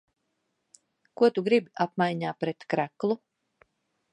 [1.21, 3.19] Ko tu gribi apmaiņā pret kreklu?